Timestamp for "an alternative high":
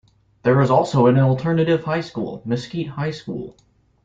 1.05-2.01